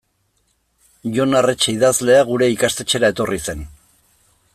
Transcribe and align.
Jon 1.17 1.35
Arretxe 1.41 1.75
idazlea 1.75 2.23
gure 2.31 2.47
ikastetxera 2.55 3.13
etorri 3.15 3.39
zen. 3.51 3.63